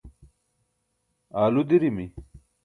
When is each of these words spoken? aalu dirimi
aalu 1.41 1.61
dirimi 1.69 2.05